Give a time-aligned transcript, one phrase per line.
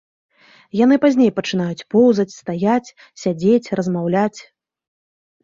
[0.77, 2.93] Яны пазней пачынаюць поўзаць, стаяць,
[3.25, 4.39] сядзець, размаўляць.